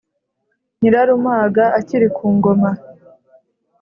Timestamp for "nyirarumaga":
0.79-1.65